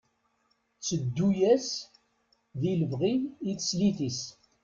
[0.75, 1.67] Tteddu-yas
[2.59, 3.13] di lebɣi
[3.49, 4.21] i teslit-is.